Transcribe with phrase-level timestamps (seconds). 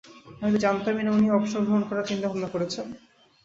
[0.41, 2.85] আমি তো জানতামই না উনি অবসর গ্রহণ করার চিন্তা ভাবনা করছেন।